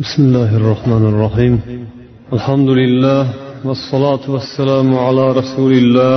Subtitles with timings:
[0.00, 1.54] بسم الله الرحمن الرحيم
[2.32, 3.22] الحمد لله
[3.64, 6.14] والصلاة والسلام على رسول الله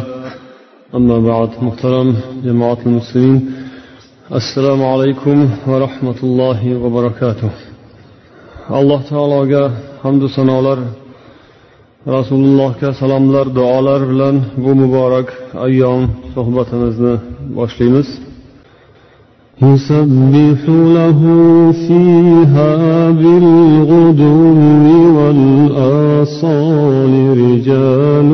[0.98, 2.10] أما بعد محترم
[2.46, 3.40] جماعة المسلمين
[4.42, 5.38] السلام عليكم
[5.68, 7.52] ورحمة الله وبركاته
[8.70, 9.72] alloh taologa
[10.04, 10.80] hamdu sanolar
[12.16, 15.28] rasulullohga salomlar duolar bilan bu muborak
[15.66, 16.02] ayyom
[16.34, 17.14] suhbatimizni
[17.58, 18.08] boshlaymiz
[19.61, 21.21] يسبح له
[21.89, 24.57] فيها بالغدو
[25.17, 28.31] والآصال رجال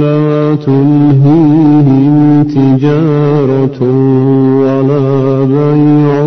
[0.00, 2.14] لا تلهيهم
[2.44, 3.78] تجارة
[4.60, 6.24] ولا بيع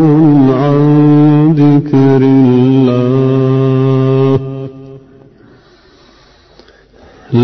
[0.57, 0.77] عن
[1.57, 2.66] ذكر الله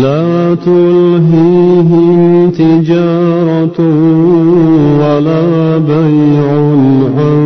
[0.02, 3.78] لا تلهيهم تجارة
[5.00, 6.46] ولا بيع
[7.18, 7.38] عن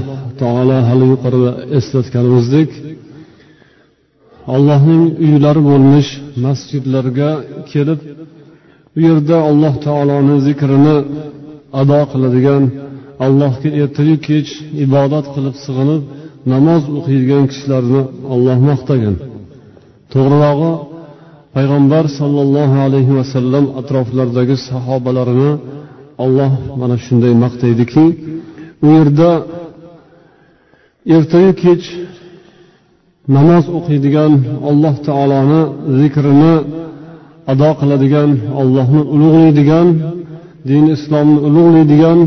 [0.41, 2.69] taolo hali yuqorida eslatganimizdek
[4.55, 6.09] allohning uylari bo'lmish
[6.45, 7.29] masjidlarga
[7.71, 7.99] kelib
[8.97, 10.97] u yerda alloh taoloni zikrini
[11.81, 12.63] ado qiladigan
[13.24, 14.50] allohga ertayu kech
[14.84, 16.02] ibodat qilib sig'inib
[16.52, 18.02] namoz o'qiydigan kishilarni
[18.34, 19.16] olloh maqtagan.
[20.12, 20.72] To'g'rirog'i
[21.54, 25.52] payg'ambar sollallohu alayhi vasallam atroflaridagi sahobalarini
[26.24, 28.04] olloh mana shunday maqtaydiki
[28.84, 29.30] u yerda
[31.16, 31.84] ertayu kech
[33.36, 34.32] namoz o'qiydigan
[34.70, 35.62] alloh taoloni
[36.00, 36.54] zikrini
[37.52, 39.88] ado qiladigan ollohni ulug'laydigan
[40.68, 42.18] din islomni ulug'laydigan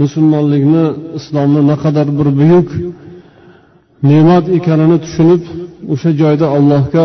[0.00, 0.84] musulmonlikni
[1.18, 2.68] islomni naqadar bir buyuk
[4.10, 5.42] ne'mat ekanini tushunib
[5.92, 7.04] o'sha joyda allohga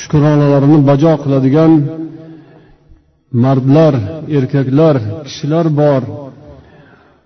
[0.00, 1.72] shukronalarini bajo qiladigan
[3.44, 3.94] mardlar
[4.38, 6.02] erkaklar kishilar bor.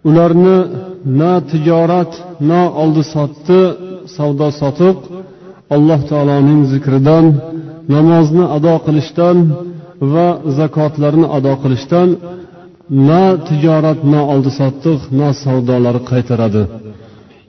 [0.08, 0.58] Ularni
[1.20, 2.12] na tijorat
[2.50, 3.60] na oldi sotdi
[4.16, 4.98] savdo sotiq
[5.74, 7.24] alloh taoloning zikridan
[7.94, 9.36] namozni ado qilishdan
[10.12, 10.28] va
[10.58, 12.08] zakotlarni ado qilishdan
[12.90, 16.62] na tijorat na oldi sotdiq na savdolari qaytaradi.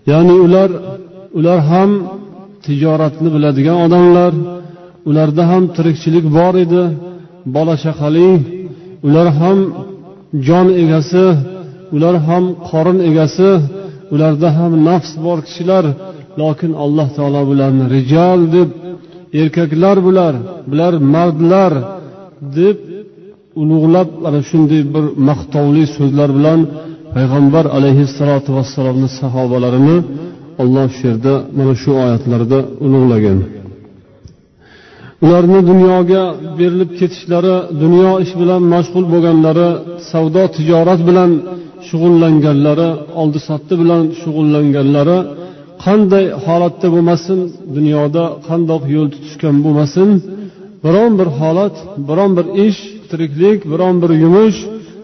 [0.10, 0.70] Ya'ni ular
[1.38, 1.90] ular ham
[2.66, 4.34] tijoratni biladigan odamlar
[5.10, 6.84] ularda ham tirikchilik bor edi
[7.56, 8.32] bola chaqali
[9.08, 9.58] ular ham
[10.48, 11.26] jon egasi
[11.96, 13.52] ular ham qorin egasi
[14.14, 15.86] ularda ham nafs bor kishilar
[16.42, 18.70] lokin alloh taolo bularni rijol deb
[19.42, 20.34] erkaklar bular
[20.70, 21.74] bular mardlar
[22.58, 22.78] deb
[23.62, 26.60] ulug'lab ana shunday bir maqtovli so'zlar bilan
[27.16, 29.98] payg'ambar alayhissalotu vassalomni sahobalarini
[30.62, 33.40] olloh shu yerda mana shu oyatlarda ulug'lagan.
[35.26, 36.24] Ularni dunyoga
[36.60, 39.70] berilib ketishlari dunyo ish bilan mashg'ul bo'lganlari
[40.12, 41.32] savdo tijorat bilan
[41.88, 42.90] shug'ullanganlari
[43.22, 45.18] oldi sotdi bilan shug'ullanganlari
[45.86, 47.40] qanday holatda bo'lmasin
[47.76, 50.10] dunyoda qandoq yo'l tutishgan bo'lmasin
[50.86, 51.76] biron bir holat
[52.08, 54.60] biron bir ish tiriklik biron bir yumush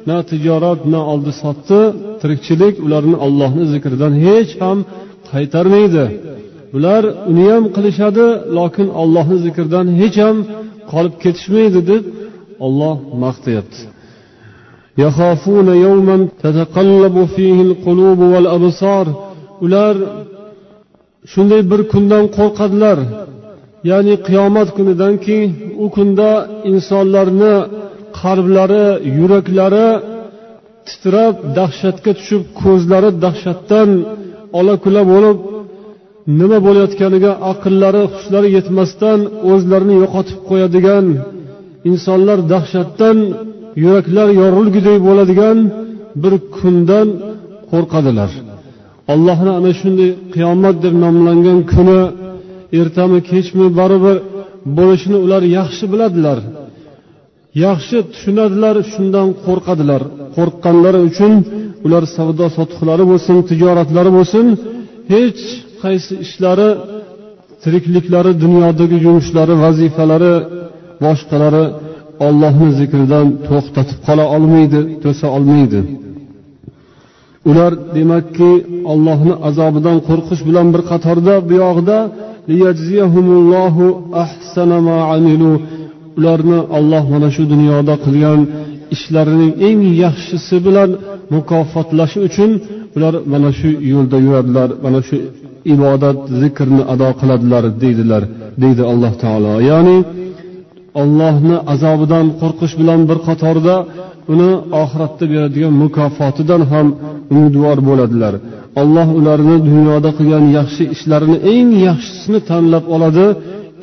[0.10, 1.80] na tijorat na oldi sotdi
[2.22, 4.78] tirikchilik ularni ollohni zikridan hech ham
[5.32, 6.06] qaytarmaydi.
[6.74, 8.28] Bular uni ham qilishadi
[8.58, 10.38] lokin ollohni zikridan hech ham
[10.92, 12.04] qolib ketishmaydi deb
[12.66, 13.82] olloh maqtayapti
[19.66, 19.96] ular
[21.32, 23.00] shunday bir kundan qo'rqadilar.
[23.90, 25.38] Ya'ni qiyomat kunidanki
[25.84, 26.30] u kunda
[26.72, 27.54] insonlarni
[28.22, 28.86] qalblari
[29.20, 29.88] yuraklari
[30.88, 33.90] titrab dahshatga tushib ko'zlari dahshatdan
[34.60, 35.38] olakula bo'lib
[36.40, 39.20] nima bo'layotganiga aqllari hushlari yetmasdan
[39.52, 41.06] o'zlarini yo'qotib qo'yadigan
[41.90, 43.18] insonlar dahshatdan
[43.84, 45.58] yuraklar yorilguday bo'ladigan
[46.22, 47.08] bir kundan
[47.72, 48.32] qo'rqadilar.
[49.14, 52.02] Allohni ana shunday qiyomat deb nomlangan kuni
[52.80, 54.18] ertami kechmi baribir
[54.78, 56.40] bo'lishini ular yaxshi biladilar.
[57.66, 60.02] Yaxshi tushunadilar shundan qo'rqadilar.
[60.36, 61.34] Qo'rqqanlari uchun
[61.86, 64.46] ular savdo sotiqlari bo'lsin tijoratlari bo'lsin
[65.14, 65.42] hech
[65.84, 66.70] qaysi ishlari
[67.64, 70.36] tirikliklari dunyodagi yumushlari vazifalari
[71.04, 71.66] boshqalari
[72.28, 75.80] ollohni zikridan to'xtatib qola olmaydi to'sa olmaydi.
[77.50, 78.52] Ular demakki
[78.92, 81.98] ollohni azobidan qo'rqish bilan bir qatorda buyog'ida
[86.18, 88.40] ularni olloh mana shu dunyoda qilgan
[88.96, 90.90] ishlarining eng yaxshisi bilan
[91.34, 92.52] mukofotlashi uchun
[92.96, 95.16] ular mana shu yo'lda yuradilar mana shu
[95.74, 98.24] ibodat zikrni ado qiladilar deydilar
[98.64, 99.54] deydi alloh taolo.
[99.70, 99.98] Ya'ni
[101.02, 103.76] ollohni azobidan qo'rqish bilan bir qatorda
[104.34, 106.88] uni oxiratda beradigan mukofotidan ham
[107.34, 108.34] umidvor bo'ladilar.
[108.82, 113.26] Alloh ularni dunyoda qilgan yaxshi ishlarini eng yaxshisini tanlab oladi.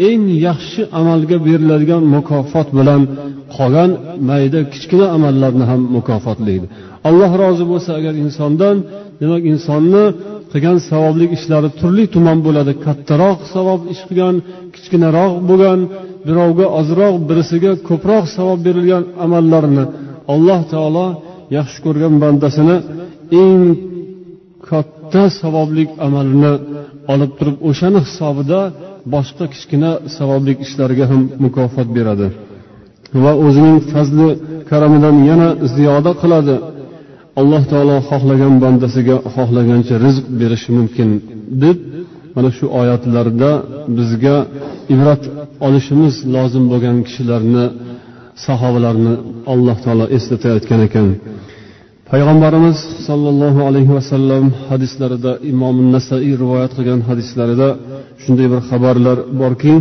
[0.09, 3.03] Eng yaxshi amalga beriladigan mukofot bilan
[3.56, 3.91] qolgan
[4.29, 6.67] mayda kichkina amallarni ham mukofotlaydi.
[7.09, 8.77] Alloh rozi bo'lsa agar insondan
[9.21, 10.05] demak insonni
[10.53, 12.73] qilgan savobli ishlari turli tuman bo'ladi.
[12.85, 14.37] Kattaroq savob ish qilgan
[14.75, 15.81] kichkinaroq bo'lgan
[16.27, 19.85] birovga ozroq birisiga ko'proq savob berilgan amallarni
[20.35, 21.06] alloh taolo
[21.56, 22.77] yaxshi ko'rgan bandasini
[23.43, 23.62] eng
[24.70, 26.53] katta savobli amalini
[27.12, 28.61] olib turib o'shani hisobida
[29.15, 32.26] boshqa kichkina savobli ishlarga ham mukofot beradi.
[33.25, 34.29] Va o'zining fazli
[34.70, 36.56] karamidan yana ziyoda qiladi.
[37.41, 41.09] Alloh taolo xohlagan bandasiga xohlagancha rizq berishi mumkin
[41.62, 41.79] deb
[42.35, 43.50] mana shu oyatlarda
[43.97, 44.37] bizga
[44.94, 45.23] ibrat
[45.67, 47.64] olishimiz lozim bo'lgan kishilarni
[48.47, 49.14] sahobalarni
[49.53, 51.06] alloh taolo eslatayotgan ekan.
[52.12, 52.78] payg'ambarimiz
[53.08, 57.70] sollallohu alayhi vasallam hadislarida imom nasaiy rivoyat qilgan hadislarida
[58.24, 59.75] shunday bir xabarlar borki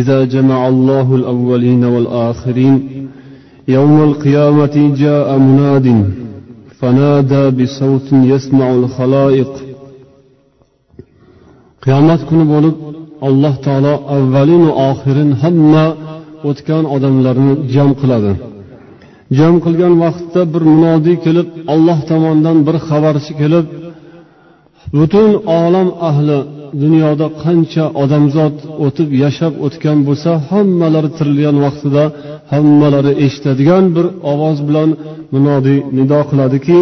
[0.00, 2.76] إذا جمع الله الأولين والآخرين
[3.68, 5.86] يوم القيامة جاء مناد
[6.78, 9.52] فنادى بصوت يسمع الخلائق
[11.84, 12.76] qiyomat kuni bo'lib
[13.28, 15.86] alloh taolo avvalinu oxirin hamma
[16.48, 18.32] o'tgan odamlarni jam qiladi
[19.37, 23.65] Jam qilgan vaqtda bir munodiy kelib olloh tomonidan bir xabarchi kelib
[24.97, 25.29] butun
[25.59, 26.37] olam ahli
[26.83, 32.03] dunyoda qancha odamzod o'tib yashab o'tgan bo'lsa hammalari tirilgan vaqtida
[32.51, 34.89] hammalari eshitadigan bir ovoz bilan
[35.33, 36.79] munodiy nido qiladiki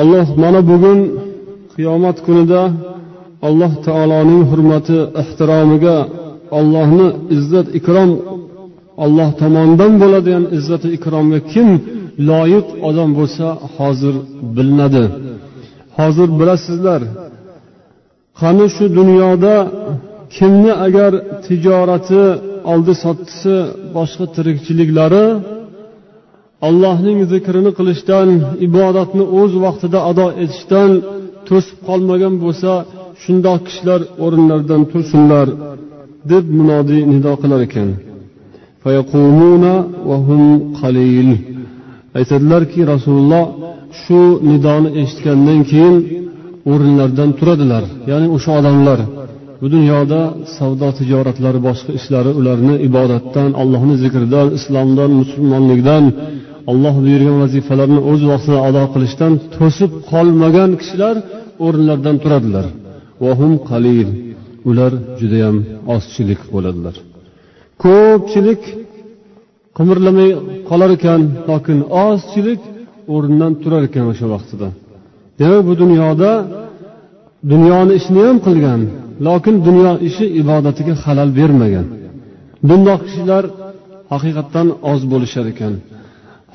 [0.00, 0.98] alloh mana bugun
[1.74, 2.62] qiyomat kunida
[3.48, 5.96] alloh taoloning hurmati ehtiromiga
[6.58, 8.10] ollohni izzat ikrom
[9.04, 11.68] olloh tomonidan bo'ladigan izzati ikromga kim
[12.28, 13.46] loyiq odam bo'lsa
[13.76, 14.14] hozir
[14.56, 15.04] bilinadi.
[15.98, 17.02] Hozir bilasizlar
[18.40, 19.54] qani shu dunyoda
[20.36, 21.12] kimni agar
[21.46, 22.22] tijorati
[22.72, 23.54] oldi sottisi
[23.96, 25.26] boshqa tirikchiliklari
[26.68, 28.28] allohning zikrini qilishdan
[28.66, 30.90] ibodatni o'z vaqtida ado etishdan
[31.48, 32.72] to'sib qolmagan bo'lsa
[33.22, 35.46] shundoq kishilar o'rinlaridan tursinlar
[36.30, 37.88] deb munodiy nido qilar ekan.
[42.18, 43.44] Aytadilarki rasululloh
[44.02, 45.96] shu nidoni eshitgandan keyin
[46.72, 47.84] o'rinlaridan turadilar.
[48.10, 49.00] Ya'ni o'sha odamlar.
[49.60, 50.20] Bu dunyoda
[50.56, 56.04] savdo tijoratlari boshqa ishlari ularni ibodatdan allohni zikridan islomdan musulmonlikdan
[56.70, 61.16] olloh buyurgan vazifalarni o'z vaqtida ado qilishdan to'sib qolmagan kishilar
[61.66, 62.66] o'rinlaridan turadilar.
[64.70, 65.56] Ular judayam
[65.94, 66.96] ozchilik bo'ladilar.
[67.84, 68.62] Ko'pchilik
[69.76, 70.30] qimirlamay
[70.68, 72.62] qolar ekan lokin ozchilik
[73.14, 74.68] o'rnidan turar ekan o'sha vaqtida.
[75.38, 76.30] Demak bu dunyoda
[77.52, 78.80] dunyoni ishini ham qilgan
[79.26, 81.86] lokin dunyo ishi ibodatiga halal bermagan.
[82.68, 83.44] Bundoq kishilar
[84.12, 85.74] haqiqatdan oz bo'lishar ekan.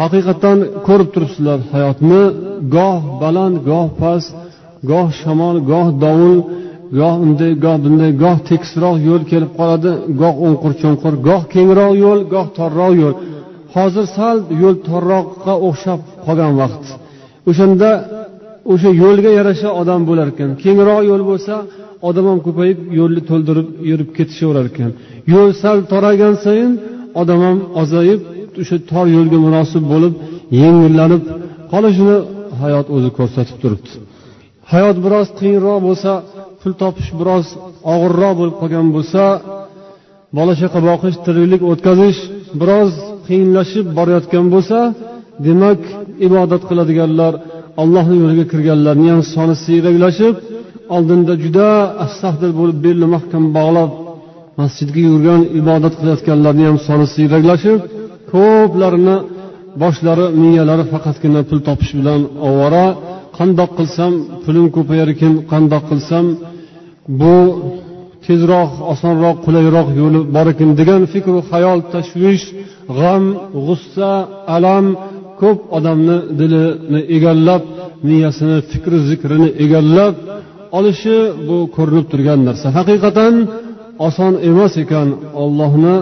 [0.02, 2.24] Haqiqatdan ko'rib turibsizlar hayotni
[2.76, 4.32] goh baland goh past
[4.92, 6.38] goh shamol goh dovul
[7.00, 12.20] goh unday goh bunday goh tekisroq yo'l kelib qoladi goh o'nqir cho'nqir goh kengroq yo'l
[12.34, 13.16] goh torroq yo'l.
[13.76, 16.84] Hozir sal yo'l torroqqa o'xshab qolgan vaqt.
[17.50, 17.90] O'shanda
[18.74, 20.50] o'sha yo'lga yarasha odam bo'lar ekan.
[20.64, 21.54] Kengroq yo'l bo'lsa
[22.10, 24.92] odam ham ko'payib yo'lni to'ldirib yurib ketishaverar ekan.
[25.34, 26.72] Yo'l sal toraygan sayin
[27.22, 28.22] odam ham ozayib
[28.62, 30.14] o'sha tor yo'lga munosib bo'lib
[30.62, 31.22] yengillanib
[31.72, 32.18] qolishini
[32.62, 33.92] hayot o'zi ko'rsatib turibdi.
[34.72, 36.12] Hayot biroz qiyinroq bo'lsa
[36.62, 37.46] pul topish biroz
[37.94, 39.24] og'irroq bo'lib qolgan bo'lsa
[40.38, 42.20] bola chaqa boqish tiriklik o'tkazish
[42.62, 42.92] biroz
[43.28, 44.80] qiyinlashib borayotgan bo'lsa
[45.46, 45.82] demak
[46.28, 47.34] ibodat qiladiganlar
[47.82, 50.36] allohni yo'liga kirganlarni ham soni siyraklashib
[50.96, 51.68] oldinda juda
[52.06, 53.92] astahdir bo'lib belni mahkam bog'lab
[54.62, 57.80] masjidga yurgan ibodat qilayotganlarni ham soni siyraklashib
[58.32, 59.18] ko'plarini
[59.82, 62.86] boshlari miyalari faqatgina pul topish bilan ovora
[63.38, 66.26] qandoq qilsam pulim ko'payar ekan qandoq qilsam
[67.22, 67.38] bu
[68.26, 72.46] tezroq osonroq qulayroq yo'li bor ekan degan fikru xayol tashvish
[72.98, 73.24] g'am
[73.66, 74.12] g'ussa
[74.56, 74.86] alam
[75.42, 77.64] ko'p odamni dilini egallab
[78.08, 80.16] miyasini fikri zikrini egallab
[80.78, 82.68] olishi bu ko'rinib turgan narsa.
[82.78, 83.34] Haqiqatan
[84.08, 85.08] oson emas ekan
[85.44, 85.98] ollohni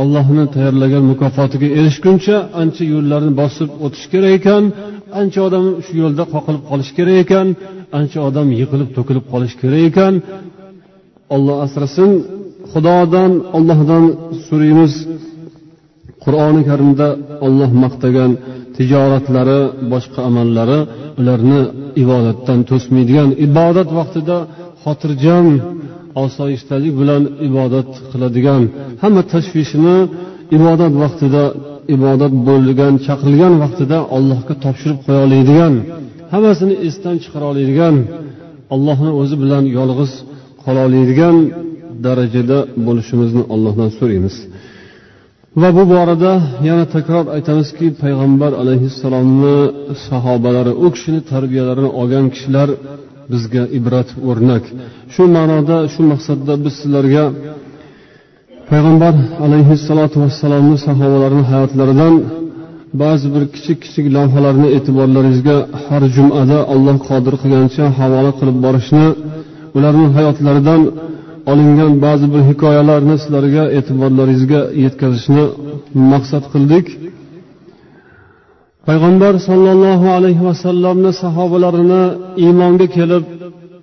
[0.00, 4.62] ollohni tayyorlagan mukofotiga erishguncha ancha yo'llarni bosib o'tish kerak ekan.
[5.20, 7.46] Ancha odam shu yo'lda qoqilib qolishi kerak ekan
[7.98, 10.14] ancha odam yiqilib to'kilib qolishi kerak ekan.
[11.34, 12.10] Olloh asrasin
[12.72, 14.04] xudodan ollohdan
[14.46, 14.92] so'raymiz
[16.24, 17.08] qur'oni karimda
[17.46, 18.30] olloh maqtagan
[18.76, 19.60] tijoratlari
[19.92, 20.80] boshqa amallari
[21.20, 21.60] ularni
[22.02, 24.36] ibodatdan to'smaydigan ibodat vaqtida
[24.82, 25.46] xotirjam
[26.24, 28.62] osoyishtalik bilan ibodat qiladigan
[29.02, 29.96] hamma tashvishini
[30.56, 31.44] ibodat vaqtida
[31.94, 35.74] ibodat bo'lgan chaqirilgan vaqtida allohga topshirib qo'ya oladigan
[36.32, 37.94] hammasini esdan chiqara oladigan
[38.74, 40.12] allohni o'zi bilan yolg'iz
[40.62, 41.36] qola oladigan
[42.06, 44.36] darajada bo'lishimizni allohdan so'raymiz.
[45.60, 46.32] Va bu borada
[46.68, 49.58] yana takror aytamizki payg'ambar alayhissalomni
[50.08, 52.68] sahobalari u kishini tarbiyalarini olgan kishilar
[53.32, 54.64] bizga ibrat o'rnak.
[55.14, 57.24] Shu ma'noda shu maqsadda biz sizlarga
[58.72, 62.14] payg'ambar alayhissalotu vassalomni sahobalarini hayotlaridan
[63.02, 69.06] ba'zi bir kichik kichik lavhalarni e'tiborlaringizga har jumada alloh qodir qilgancha havola qilib borishni
[69.76, 70.80] ularni hayotlaridan
[71.50, 75.44] olingan ba'zi bir hikoyalarni sizlarga e'tiborlaringizga yetkazishni
[76.12, 76.86] maqsad qildik.
[78.86, 82.02] Payg'ambar sollallohu alayhi vasallamni sahobalarini
[82.44, 83.24] iymonga kelib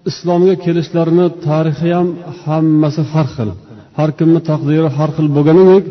[0.09, 2.07] islomga kelishlarini tarixi ham
[2.43, 3.51] hammasi har xil.
[3.97, 5.83] Har kimni taqdiri har xil bo'lganidek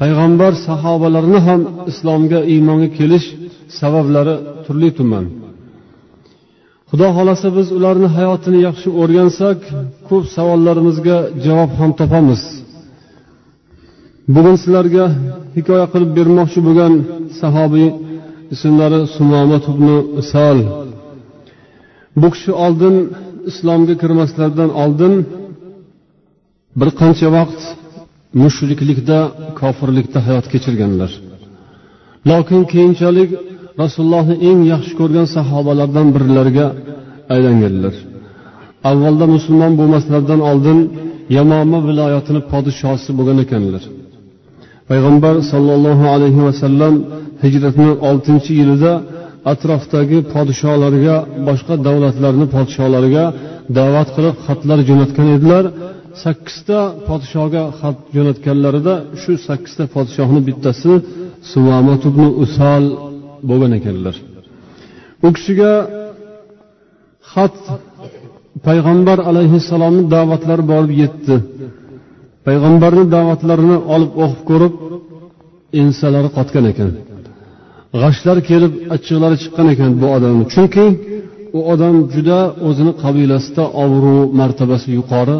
[0.00, 3.26] payg'ambar sahobalarini ham islomga iymonga kelish
[3.78, 5.24] sabablari turli tuman.
[6.90, 9.58] Xudo xohlasa biz ularni hayotini yaxshi o'rgansak
[10.08, 12.42] ko'p savollarimizga javob ham topamiz.
[14.34, 15.04] Bugun sizlarga
[15.56, 16.92] hikoya qilib bermoqchi bo'lgan
[17.40, 17.88] sahobiy
[18.54, 19.88] ismlari sumomat ibn
[20.32, 20.58] sal
[22.20, 22.96] bu kishi oldin
[23.50, 25.14] islomga kirmaslaridan oldin
[26.78, 27.60] bir qancha vaqt
[28.42, 29.18] mushriklikda
[29.60, 31.10] kofirlikda hayot kechirganlar.
[32.30, 33.30] Lokin keyinchalik
[33.82, 36.66] rasulullohni eng yaxshi ko'rgan sahobalardan birlariga
[37.34, 37.94] aylanganlar.
[38.90, 40.78] Avvalda musulmon bo'lmaslaridan oldin
[41.36, 43.82] yamoma viloyatini podshosi bo'lgan ekanlar.
[44.88, 46.94] Payg'ambar sollallohu alayhi vasallam
[47.42, 48.92] hijratni oltinchi yilida
[49.52, 51.16] atrofdagi podsholarga
[51.48, 53.24] boshqa davlatlarni podsholariga
[53.78, 55.64] da'vat qilib xatlar jo'natgan edilar.
[56.24, 60.92] Sakkizta podshoga xat jo'natganlarida shu sakkizta podshohni bittasi
[61.52, 62.84] suvamat ibn usal
[63.48, 64.16] bo'lgan ekanlar.
[65.26, 65.72] U kishiga
[67.32, 67.56] xat
[68.66, 71.36] payg'ambar alayhissalomni da'vatlari borib yetdi.
[72.46, 74.74] Payg'ambarni da'vatlarini olib o'qib ko'rib
[75.82, 76.90] ensalari qotgan ekan.
[78.02, 80.86] G'ashlar kelib achchiqlari chiqqan ekan bu odamni chunki
[81.58, 85.38] u odam juda o'zini qabilasida obro' martabasi yuqori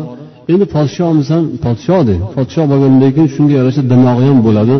[0.54, 4.76] endi podshomisan podshode podsho bo'lgandan keyin shunga yarasha dimog'i ham bo'ladi.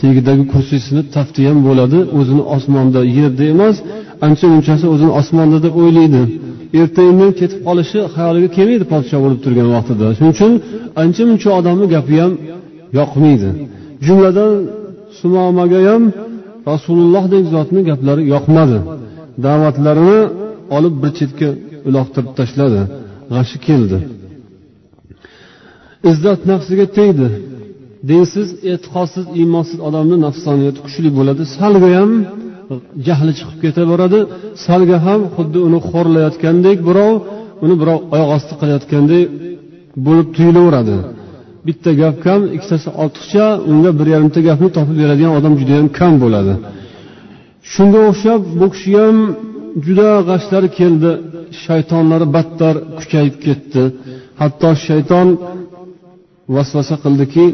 [0.00, 1.98] Tagidagi kursisini tafti ham bo'ladi.
[2.18, 3.76] O'zini osmonda yerda emas
[4.26, 6.22] ancha munchasi o'zini osmonda deb o'ylaydi.
[6.80, 10.06] Erta indin ketib qolishi xayoliga kelmaydi podsho bo'lib turgan vaqtida.
[10.16, 10.52] Shuning uchun
[11.02, 12.32] ancha muncha odamni gapi ham
[12.98, 13.50] yoqmaydi.
[14.06, 14.52] Jumladan
[15.20, 16.02] sumomaga ham
[16.70, 18.78] rasulullohdek zotni gaplari yoqmadi.
[19.44, 20.20] Da'vatlarini
[20.76, 21.48] olib bir chetga
[21.88, 22.80] uloqtirib tashladi.
[23.34, 23.98] G'ashi keldi.
[26.10, 27.28] Izzat nafsiga tegdi.
[28.10, 31.42] Dinsiz e'tiqodsiz iymonsiz odamni nafsoniyati kuchli bo'ladi.
[31.56, 32.12] Salga ham
[33.06, 34.18] jahli chiqib ketaveradi.
[34.66, 37.14] Salga ham xuddi uni xo'rlayotgandek birov
[37.64, 39.24] uni birov oyoq osti qilayotgandek
[40.06, 40.96] bo'lib tuyulaveradi.
[41.66, 46.54] Bitta gap kam ikkitasi ortiqcha unga bir yarimta gapni topib beradigan odam judayam kam bo'ladi.
[47.72, 49.18] Shunga o'xshab bu kishi ham
[49.84, 51.10] juda g'ashlari keldi.
[51.64, 53.82] Shaytonlari battar kuchayib ketdi.
[54.40, 55.28] Hatto shayton
[56.54, 57.46] vasvasa qildiki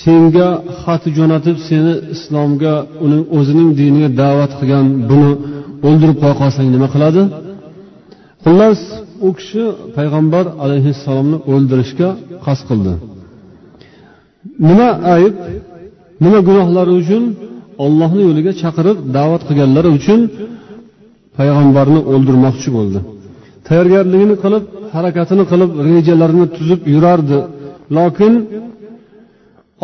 [0.00, 0.48] senga
[0.80, 5.32] xat jo'natib seni islomga uning o'zining diniga da'vat qilgan buni
[5.86, 7.22] o'ldirib qo'ya qolsang nima qiladi?
[8.44, 8.80] Xullas
[9.26, 9.64] u kishi
[9.96, 12.08] payg'ambar alayhissalomni o'ldirishga
[12.44, 12.92] qasd qildi.
[14.68, 15.34] Nima ayb
[16.24, 17.22] nima gunohlari uchun
[17.84, 20.20] ollohni yo'liga chaqirib da'vat qilganlari uchun
[21.38, 22.98] payg'ambarni o'ldirmoqchi bo'ldi.
[23.66, 27.38] Tayyorgarligini qilib harakatini qilib rejalarini tuzib yurardi.
[27.96, 28.34] Lokin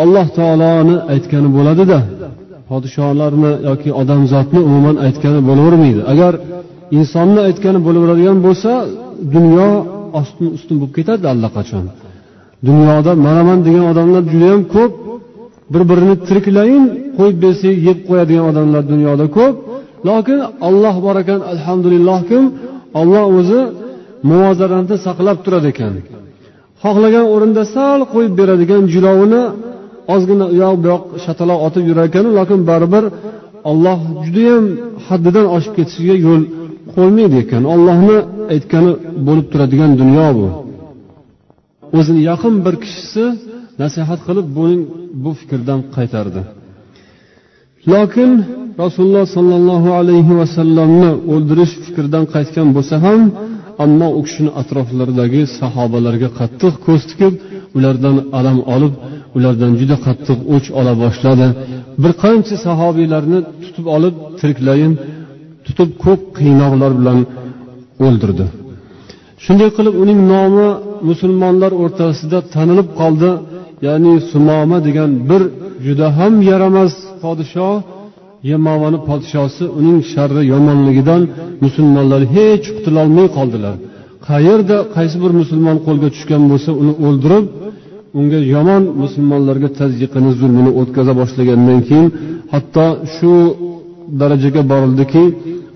[0.02, 1.99] alloh taoloni aytgani bo'ladida
[2.70, 6.00] podsholarni yoki odamzodni umuman aytgani bo'lavermaydi.
[6.12, 6.32] Agar
[6.99, 8.70] insonni aytgani bo'laveradigan bo'lsa
[9.34, 9.68] dunyo
[10.20, 11.84] ostin ustun bo'lib ketadi allaqachon.
[12.68, 14.92] Dunyoda manaman degan odamlar judayam ko'p.
[15.73, 16.84] Bir birini tiriklayin
[17.18, 19.54] qo'yib bersak yeb qo'yadigan odamlar dunyoda ko'p.
[20.08, 22.44] Lokin alloh bor ekan alhamdulillahkim
[23.00, 23.61] olloh o'zi
[24.30, 25.94] muvozanatni saqlab turar ekan.
[26.85, 29.43] Xohlagan o'rinda sal qo'yib beradigan jilovini
[30.14, 33.05] ozgina u yoq bu yoq shataloq otib yurar ekanu lekin baribir
[33.71, 34.64] olloh judayam
[35.07, 36.43] haddidan oshib ketishiga yo'l
[36.95, 37.62] qo'ymaydi ekan.
[37.75, 38.19] Ollohni
[38.55, 38.93] aytgani
[39.26, 40.47] bo'lib turadigan dunyo bu.
[41.99, 43.25] O'zini yaqin bir kishisi
[43.83, 44.83] nasihat qilib buning
[45.25, 46.43] bu fikrdan qaytardi.
[47.93, 48.31] Lokin
[48.83, 53.21] rasululloh sollallohu alayhi vasallamni o'ldirish fikridan qaytgan bo'lsa ham
[53.85, 57.35] ammo u kishini atroflaridagi sahobalarga qattiq ko'z tikib
[57.76, 58.95] ulardan alam olib
[59.37, 61.47] ulardan juda qattiq o'ch ola boshladi.
[62.02, 64.93] Bir qancha sahobiylarni tutib olib tiriklayin
[65.66, 67.19] tutib ko'p qiynoqlar bilan
[68.07, 68.47] o'ldirdi.
[69.45, 70.69] Shunday qilib uning nomi
[71.09, 73.31] musulmonlar o'rtasida tanilib qoldi.
[73.87, 75.43] Ya'ni sumoma degan bir
[75.87, 77.75] juda ham yaramas podshoh
[78.53, 81.23] yamovani podshosi uning sharri yomonligidan
[81.65, 83.75] musulmonlar hech qutulolmay qoldilar.
[84.29, 87.45] Qayerda qaysi bir musulmon qo'lga tushgan bo'lsa uni o'ldirib
[88.19, 92.09] unga yomon musulmonlarga tazyiqini zulmini o'tkaza boshlagandan keyin
[92.53, 93.33] hatto shu
[94.21, 95.25] darajaga borildiki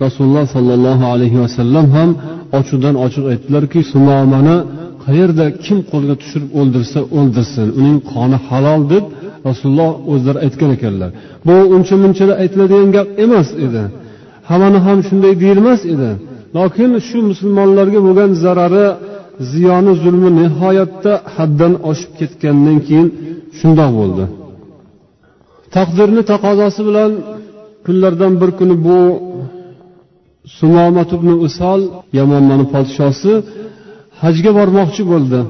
[0.05, 2.11] rasululloh sollallohu alayhi vasallam ham
[2.59, 4.57] ochiqdan ochiq aytdilarki sumomani
[5.05, 9.05] qayerda kim qo'lga tushirib o'ldirsa o'ldirsin uning qoni halol deb
[9.47, 11.11] rasululloh o'zlari aytgan ekanlar.
[11.47, 13.83] Bu uncha munchalar aytiladigan gap emas edi.
[14.49, 16.11] Hammani ham shunday deyilmas edi.
[16.57, 18.87] Lokin shu musulmonlarga bo'lgan zarari
[19.53, 23.09] ziyoni zulmi nihoyatda haddan oshib ketgandan keyin
[23.59, 24.25] shundoq bo'ldi.
[25.77, 27.13] Taqdirni taqozosi bilan
[27.87, 28.99] kunlardan bir kuni bu
[30.59, 31.81] sumomat ibn usol
[32.19, 33.33] yamanmani podshosi
[34.23, 35.41] hajga bormoqchi bo'ldi.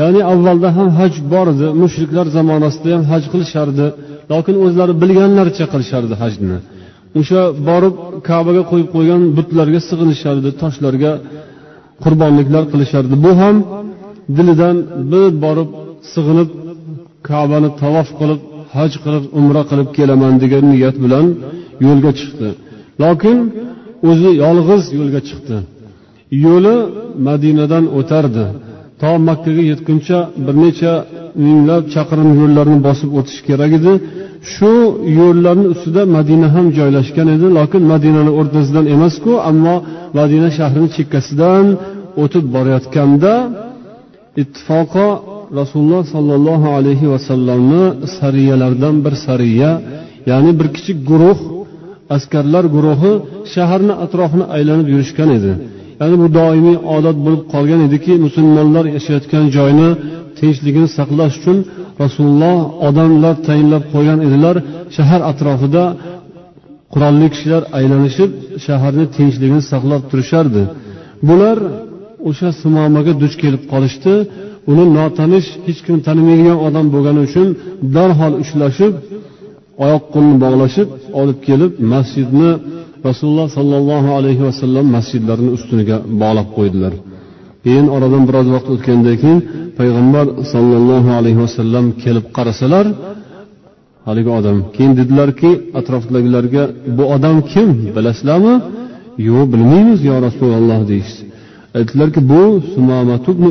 [0.00, 3.86] Ya'ni avvalda ham haj bor edi mushriklar zamonasida ham haj qilishardi
[4.32, 6.56] lokin o'zlari bilganlaricha qilishardi hajni.
[7.20, 7.94] O'sha borib
[8.28, 11.12] kabaga qo'yib qo'ygan butlarga sig'inishardi toshlarga
[12.04, 13.14] qurbonliklar qilishardi.
[13.24, 13.56] Bu ham
[14.36, 14.76] dilidan
[15.12, 15.70] bir borib
[16.12, 16.48] sig'inib
[17.28, 18.40] kabani tavof qilib
[18.76, 21.26] haj qilib umra qilib kelaman degan niyat bilan
[21.86, 22.48] yo'lga chiqdi.
[23.02, 23.36] Lokin
[24.10, 25.56] o'zi yolg'iz yo'lga chiqdi.
[26.44, 26.76] Yo'li
[27.28, 28.44] madinadan o'tardi.
[29.00, 30.92] To makkaga yetguncha bir necha
[31.44, 33.92] minglab chaqirim yo'llarni bosib o'tish kerak edi.
[34.52, 34.72] Shu
[35.20, 39.76] yo'llarni ustida madina ham joylashgan edi lokin madinani o'rtasidan emasku ammo
[40.18, 41.66] madina shahrini chekkasidan
[42.22, 43.34] o'tib borayotganda
[44.42, 45.08] ittifoqo
[45.58, 47.84] rasululloh sollallohu alayhi vasallamni
[48.18, 49.70] sariyalaridan bir sariya
[50.30, 51.38] ya'ni bir kichik guruh
[52.16, 53.12] askarlar guruhi
[53.54, 55.52] shaharni atrofini aylanib yurishgan edi.
[56.00, 59.88] Ya'ni bu doimiy odat bo'lib qolgan ediki musulmonlar yashayotgan joyni
[60.38, 61.58] tinchligini saqlash uchun
[62.02, 62.56] rasululloh
[62.88, 64.56] odamlar tayinlab qo'ygan edilar.
[64.96, 65.84] Shahar atrofida
[66.92, 68.30] qurolli kishilar aylanishib
[68.66, 70.62] shaharni tinchligini saqlab turishardi.
[71.28, 71.58] Bular
[72.28, 74.14] o'sha sumomaga duch kelib qolishdi.
[74.72, 77.48] Uni notanish hech kim tanimaydigan odam bo'lgani uchun
[77.96, 78.92] darhol ushlashib
[79.84, 80.88] oyoq qo'lini bog'lashib
[81.20, 82.50] olib kelib masjidni
[83.08, 86.92] rasululloh sollallohu alayhi vasallam masjidlarini ustuniga bog'lab qo'ydilar.
[87.64, 89.38] Keyin oradan biroz vaqt o'tgandan keyin
[89.78, 92.86] payg'ambar sollallohu alayhi vasallam kelib qarasalar
[94.08, 96.62] haligi odam keyin dedilarki atrofdagilarga
[96.96, 97.68] bu odam kim?
[97.96, 98.54] Bilasizlarmi?
[99.28, 101.22] Yo'q bilmaymiz yo rasululloh deyishdi
[101.78, 102.42] aytdilarki bu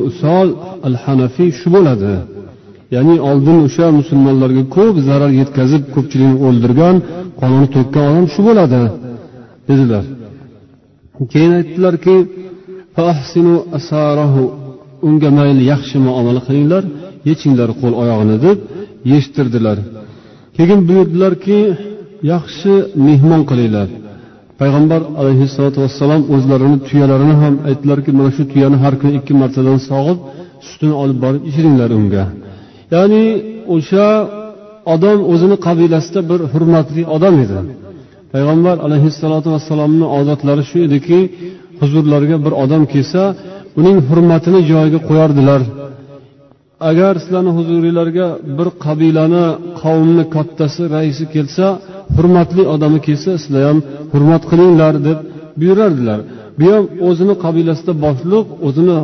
[0.09, 0.47] usol
[0.87, 2.13] al hanafiy shu bo'ladi.
[2.95, 6.95] Ya'ni oldin o'sha musulmonlarga ko'p zarar yetkazib ko'pchilikni o'ldirgan
[7.39, 8.81] qonini to'kkan odam shu bo'ladi.
[9.69, 10.03] Dedilar.
[11.31, 12.15] Keyin aytdilarki
[15.07, 16.83] unga mayli yaxshi muomala qilinglar
[17.29, 18.57] yechinglar qo'l oyog'ini deb
[19.13, 19.77] yechtirdilar.
[20.57, 21.59] Keyin buyurdilarki
[22.33, 22.73] yaxshi
[23.07, 23.87] mehmon qilinglar
[24.61, 30.17] payg'ambar alayhissalotu vassalom o'zlarini tuyalarini ham aytdilarki mana shu tuyani har kuni ikki martadan sog'ib
[30.67, 32.23] sutini olib borib ichiringlar unga
[32.93, 33.23] ya'ni
[33.75, 34.07] o'sha
[34.93, 37.57] odam o'zini qabilasida bir hurmatli odam edi.
[38.33, 41.19] Payg'ambar alayhissalotu vassalomni odatlari shu ediki
[41.81, 43.21] huzurlariga bir odam kelsa
[43.79, 45.61] uning hurmatini joyiga qo'yardilar.
[46.89, 49.45] Agar sizlarni huzuringlarga bir qabilani
[49.81, 51.65] qavmni kattasi raisi kelsa
[52.15, 53.79] hurmatli odami kelsa sizlar ham
[54.13, 55.19] hurmat qilinglar deb
[55.59, 56.19] buyurardilar.
[56.59, 58.97] Bu ham o'zini qabilasida boshliq o'zini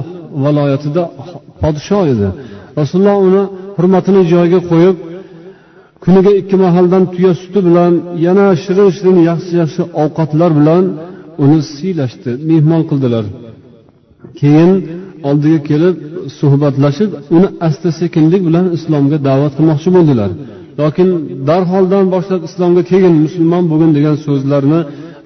[0.43, 1.03] viloyatida
[1.62, 2.27] podsho edi.
[2.79, 3.43] Rasululloh uni
[3.77, 4.95] hurmatini joyiga qo'yib
[6.04, 7.94] kuniga ikki mahaldan tuya suti bilan
[8.26, 10.84] yana shirin shirin yaxshi yaxshi ovqatlar bilan
[11.44, 13.26] uni siylashdi mehmon qildilar.
[14.39, 14.72] Keyin
[15.30, 15.96] oldiga kelib
[16.39, 20.30] suhbatlashib uni asta sekinlik bilan islomga da'vat qilmoqchi bo'ldilar.
[20.80, 21.10] Lokin
[21.50, 24.80] darholdan boshlab islomga kelgin musulmon bo'lgin degan so'zlarni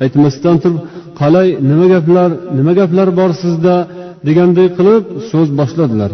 [0.04, 0.80] aytmasdan turib
[1.20, 3.76] qalay nima gaplar nima gaplar bor sizda
[4.28, 6.12] deganday qilib so'z boshladilar.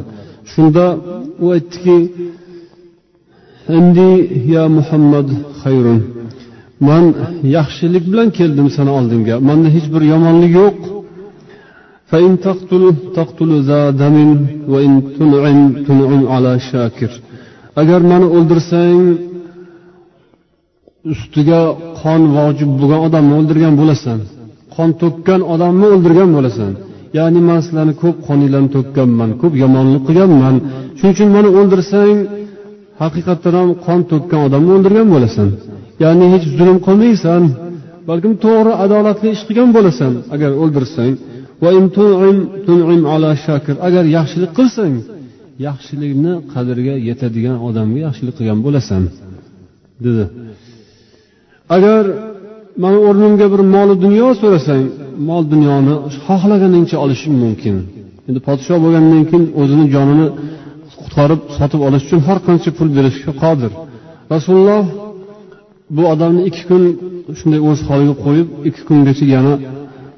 [0.52, 0.86] Shunda
[1.44, 1.98] u aytdiki
[3.79, 4.11] indi
[4.55, 5.29] ya muhammad
[5.63, 6.01] xayrun
[6.89, 7.05] man
[7.57, 10.79] yaxshilik bilan keldim sani oldingga manda hech bir yomonlik yo'q
[12.11, 12.83] فإن تقتل
[13.19, 14.17] تقتل ذا دم
[14.73, 17.13] وإن تنعم تنعم على شاكر
[17.81, 19.01] agar mani o'ldirsang
[21.13, 21.61] ustiga
[22.01, 24.19] qon vojib bo'lgan odamni o'ldirgan bo'lasan
[24.75, 26.73] qon to'kkan odamni o'ldirgan bo'lasan
[27.19, 30.57] ya'ni man sizlarni ko'p qoninglarni to'kkanman ko'p yomonlik qilganman
[30.99, 32.17] shuning uchun mani o'ldirsang
[33.02, 35.50] haqiqatdan ham qon to'kkan odamni o'ldirgan bo'lasan.
[36.04, 37.44] Ya'ni hech zulm qilmaysan
[38.10, 41.14] balkim to'g'ri adolatli ish qilgan bo'lasan agar o'ldirsang.
[43.88, 44.94] Agar yaxshilik qilsang
[45.68, 49.04] yaxshilikni qadriga yetadigan odamga yaxshilik qilgan bo'lasan
[50.06, 50.26] dedi.
[51.76, 52.04] Agar
[52.84, 54.84] mani o'rnimga bir molu dunyo so'rasang
[55.30, 57.76] mol dunyoni xohlaganingcha olishing mumkin.
[58.28, 60.28] Endi podshoh bo'lgandan keyin o'zini jonini
[61.14, 63.72] qutqarib sotib olish uchun har qancha pul berishga qodir.
[64.34, 64.86] Rasululloh
[65.96, 66.84] bu odamni ikki kun
[67.40, 69.54] shunday o'z holiga qo'yib ikki kungacha yana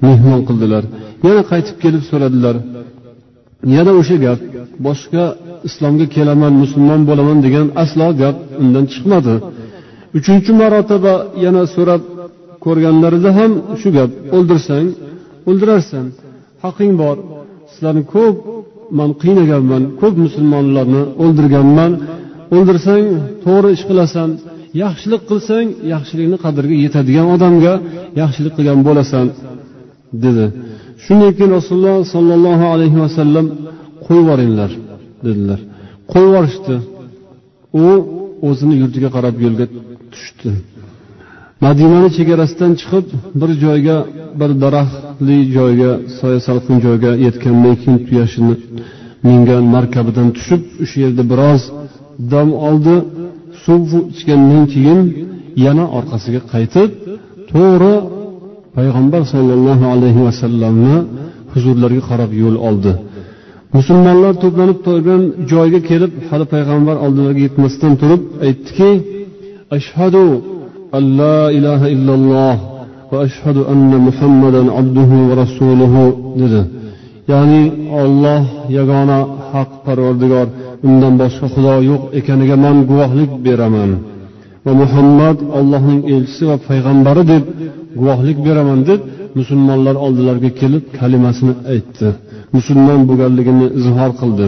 [0.06, 0.84] mehmon qildilar.
[1.26, 2.56] Yana qaytib kelib so'radilar
[3.76, 4.40] yana o'sha gap
[4.88, 5.24] boshqa
[5.68, 9.36] islomga kelaman musulmon bo'laman degan aslo gap undan chiqmadi.
[10.18, 11.14] Uchinchi marotaba
[11.46, 12.02] yana so'rab
[12.66, 14.88] ko'rganlarida ham shu gap o'ldirsang
[15.50, 16.06] o'ldirarsan
[16.64, 17.16] haqing bor
[17.72, 18.36] sizlarni ko'p
[19.00, 21.91] man qiynaganman ko'p musulmonlarni o'ldirganman.
[22.56, 23.06] O'ldirsang
[23.45, 24.30] to'g'ri ish qilasan.
[24.84, 27.74] Yaxshilik qilsang yaxshilikni qadriga yetadigan odamga
[28.21, 29.26] yaxshilik qilgan bo'lasan
[30.24, 30.45] dedi.
[31.04, 33.45] Shundan keyin rasululloh sollallohu alayhi vasallam
[34.06, 34.71] qo'yib yuboringlar
[35.26, 35.60] dedilar.
[36.12, 36.76] Qo'yib yuborishdi.
[37.86, 37.88] U
[38.50, 39.65] o'zini yurtiga qarab yo'lga
[40.13, 40.52] tushdi.
[41.65, 43.06] Madinani chegarasidan chiqib
[43.39, 43.98] bir joyga
[44.39, 48.56] bir daraxt xavfli joyga soya salqin joyga yetgandan keyin tuyashini
[49.25, 51.62] mingan markabidan tushib o'sha yerda biroz
[52.32, 52.95] dam oldi.
[53.63, 53.82] Suv
[54.13, 55.01] ichgandan keyin
[55.65, 56.89] yana orqasiga qaytib
[57.51, 57.95] to'g'ri
[58.78, 60.97] payg'ambar sollallohu alayhi vasallamni
[61.54, 62.91] huzurlariga qarab yo'l oldi.
[63.75, 68.89] Musulmonlar to'planib turgan joyga kelib hali payg'ambar oldilariga yetmasdan turib aytdiki
[69.78, 70.25] ashhadu
[70.97, 72.58] alla ilaha illalloh
[73.12, 76.04] va ashhadu anna muhammadan abduhu va rasuluhu
[76.41, 76.62] dedi.
[77.32, 77.63] Ya'ni
[78.02, 78.44] olloh
[78.78, 79.20] yagona
[79.52, 80.48] haq parvardigor
[80.88, 83.91] undan boshqa xudo yo'q ekaniga man guvohlik beraman.
[84.65, 87.44] Va muhammad allohning elchisi va payg'ambari deb
[88.00, 89.02] guvohlik beraman deb
[89.39, 92.08] musulmonlar oldilariga kelib kalimasini aytdi.
[92.56, 94.48] Musulmon bo'lganligini izhor qildi.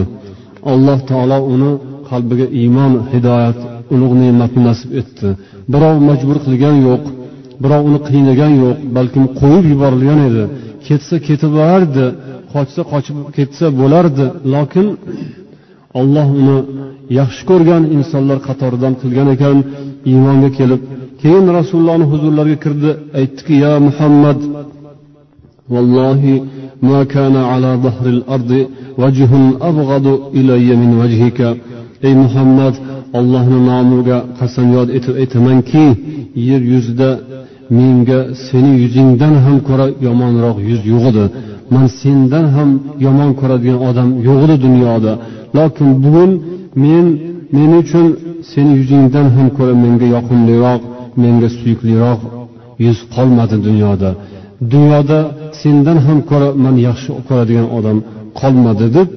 [0.72, 1.72] Alloh taolo uni
[2.10, 3.58] qalbiga iymon hidoyat
[3.94, 5.28] ulug' ne'matni nasib etdi.
[5.72, 7.02] Birov majbur qilgan yo'q
[7.63, 10.43] birov uni qiynagan yo'q balkim qo'yib yuborilgan edi
[10.87, 12.05] ketsa ketib borardi
[12.53, 14.87] qochsa qochib ketsa bo'lardi lokin
[15.99, 16.57] olloh uni
[17.19, 19.57] yaxshi ko'rgan insonlar qatoridan qilgan ekan
[20.11, 20.81] iymonga kelib
[21.21, 24.39] keyin rasulullohni huzurlariga kirdi aytdiki ya muhammad
[25.73, 26.35] vallohi
[26.91, 28.51] ما كان على ظهر الأرض
[29.01, 29.31] وجه
[29.69, 30.07] أبغض
[30.39, 31.39] إلي من وجهك
[32.07, 32.73] ey muhammad
[33.18, 35.84] ollohni nomiga qasamyod etib aytamanki
[36.48, 37.10] yer yuzida
[37.78, 41.24] menga seni yuzingdan ham ko'ra yomonroq yuz yo'q edi
[41.74, 42.70] man sendan ham
[43.06, 45.12] yomon ko'radigan odam yo'q edi dunyoda.
[45.56, 46.30] Lokin bugun
[46.84, 47.06] men
[47.56, 48.06] men uchun
[48.50, 50.82] seni yuzingdan ham ko'ra menga yoqimliroq
[51.22, 52.20] menga suyukliroq
[52.84, 54.10] yuz qolmadi dunyoda.
[54.72, 55.18] Dunyoda
[55.60, 57.98] sendan ham ko'ra man yaxshi ko'radigan odam
[58.40, 59.08] qolmadi deb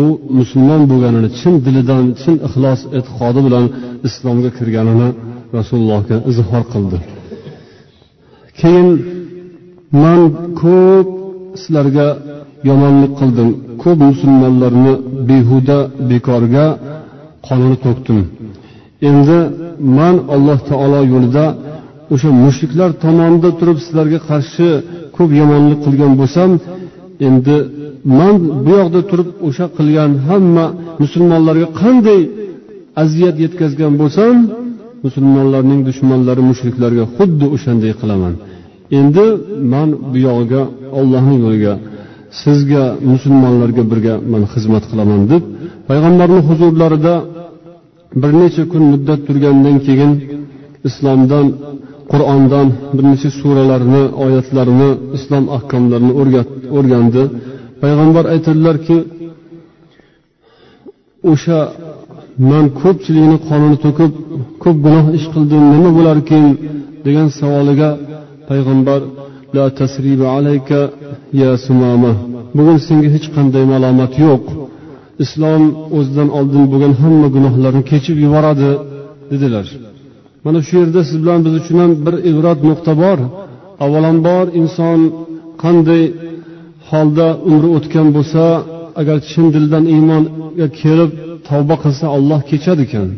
[0.00, 0.02] u
[0.38, 3.64] musulmon bo'lganini chin dilidan chin ixlos e'tiqodi bilan
[4.08, 5.08] islomga kirganini
[5.56, 6.98] rasulullohga izhor qildi.
[8.60, 8.88] Keyin
[10.02, 10.20] man
[10.62, 11.08] ko'p
[11.62, 12.08] sizlarga
[12.68, 13.48] yomonlik qildim.
[13.82, 14.94] Ko'p musulmonlarni
[15.28, 15.78] behuda
[16.10, 16.66] bekorga
[17.46, 18.20] qonini to'kdim.
[19.10, 19.38] Endi
[19.98, 21.46] man alloh taolo yo'lida
[22.14, 24.68] o'sha mushriklar tomonida turib sizlarga qarshi
[25.16, 26.50] ko'p yomonlik qilgan bo'lsam
[27.28, 27.56] endi
[28.18, 30.66] man bu yoqda turib o'sha qilgan hamma
[31.02, 32.22] musulmonlarga qanday
[33.02, 34.34] aziyat yetkazgan bo'lsam
[35.06, 38.34] musulmonlarning dushmanlari mushriklarga xuddi o'shanday qilaman.
[38.98, 39.26] Endi
[39.72, 40.62] man bu yog'iga
[40.98, 41.74] ollohni yo'liga
[42.42, 45.42] sizga musulmonlarga birga man xizmat qilaman deb
[45.88, 47.14] payg'ambarni huzurlarida
[48.22, 50.12] bir necha kun muddat turgandan keyin
[50.88, 51.46] islomdan
[52.12, 56.12] qur'ondan bir necha suralarni oyatlarni islom ahkomlarini
[56.78, 57.22] o'rgandi.
[57.82, 58.98] Payg'ambar aytadilarki
[61.32, 61.58] o'sha
[62.50, 64.12] man ko'pchilikni qonini to'kib
[64.62, 66.44] ko'p gunoh ish qildim nima bo'larkin
[67.06, 67.90] degan savoliga
[68.48, 69.00] payg'ambar
[69.56, 70.80] la tasriba alayka
[71.40, 72.12] ya sumama.
[72.56, 74.44] Bugun senga hech qanday malomat yo'q.
[75.24, 75.62] Islom
[75.96, 78.70] o'zidan oldin bo'lgan hamma gunohlarni kechib yuboradi
[79.30, 79.66] dedilar.
[80.44, 83.18] Mana shu yerda siz bilan biz uchun ham bir ibrat nuqta bor.
[83.84, 84.98] Avvalambor inson
[85.62, 86.02] qanday
[86.90, 88.42] holda umri o'tgan bo'lsa
[89.00, 91.10] agar chin dildan iymonga kelib
[91.48, 93.08] tavba qilsa olloh kechadi ekan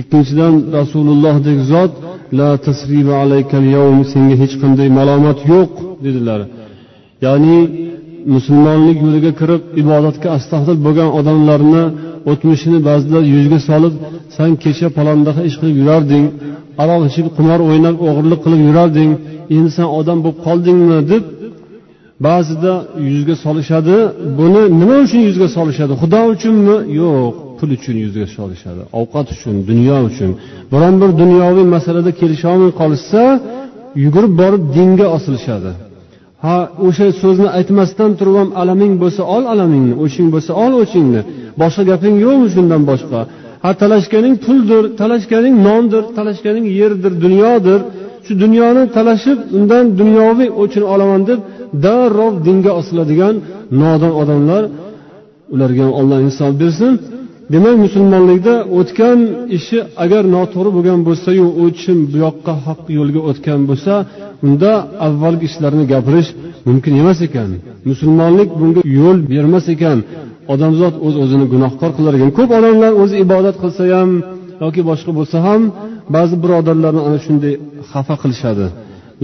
[0.00, 1.92] ikkinchidan rasulullohdek zot
[2.38, 5.72] la tasriba alaykal yawm senga hech qanday malomat yo'q
[6.04, 6.40] dedilar.
[7.24, 7.58] Ya'ni
[8.34, 11.84] musulmonlik yo'liga kirib ibodatga astahil bo'lgan odamlarni
[12.30, 13.94] o'tmishini ba'zilar yuzga solib
[14.36, 16.24] san kecha palondaqa ish qilib yurarding
[16.82, 19.10] aroq ichib qimor o'ynab o'g'irlik qilib yurarding
[19.56, 20.98] endi san odam bo'lib qoldingmi?
[21.12, 21.22] deb
[22.26, 22.72] ba'zida
[23.12, 23.96] yuzga solishadi.
[24.38, 25.92] Buni nima uchun yuzga solishadi?
[26.02, 26.76] Xudo uchunmi?
[27.00, 28.82] Yo'q pul uchun yuzga solishadi.
[29.00, 30.30] Ovqat uchun dunyo uchun.
[30.72, 33.22] Biron bir dunyoviy masalada kelisholmay qolishsa
[34.04, 35.70] yugurib borib dinga osilishadi.
[36.44, 41.20] Ha o'sha so'zni aytmasdan turib ham alaming bo'lsa ol alamingni o'ching bo'lsa ol o'chingni.
[41.62, 43.20] Boshqa gaping yo'qmi shundan boshqa?
[43.64, 47.80] Ha talashganing puldir talashganing nondir talashganing yerdir dunyodir.
[48.26, 51.40] Shu dunyoni talashib undan dunyoviy o'chini olaman deb
[51.84, 53.34] darrov dinga osiladigan
[53.82, 54.62] nodon odamlar
[55.54, 56.92] ularga ham alloh insof bersin.
[57.52, 59.18] Demak musulmonlikda o'tgan
[59.58, 63.94] ishi agar noto'g'ri bo'lgan bo'lsayu u kishi bu yoqqa haq yo'lga o'tgan bo'lsa
[64.46, 64.72] unda
[65.06, 66.30] avvalgi ishlarni gapirish
[66.68, 67.50] mumkin emas ekan.
[67.90, 69.98] Musulmonlik bunga yo'l bermas ekan.
[70.52, 72.30] Odamzod o'z uz o'zini gunohkor qilar ekan.
[72.38, 74.10] Ko'p odamlar o'zi ibodat qilsa ham
[74.64, 75.62] yoki boshqa bo'lsa ham
[76.16, 77.54] ba'zi birodarlarni ana shunday
[77.90, 78.66] xafa qilishadi.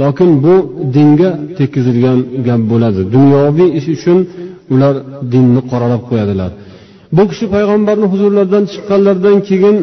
[0.01, 0.55] Lokin bu
[0.97, 3.01] dinga tekkizilgan gap bo'ladi.
[3.15, 4.19] Dunyoviy ish uchun
[4.75, 4.95] ular
[5.33, 6.51] dinni qoralab qo'yadilar.
[7.17, 9.77] Bu kishi payg'ambarni huzurlaridan chiqqanlaridan keyin